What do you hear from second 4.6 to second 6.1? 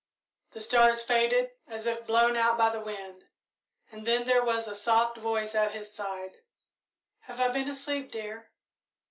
a soft voice at his